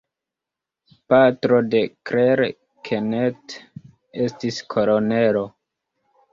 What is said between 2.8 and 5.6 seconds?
Kenneth estis kolonelo.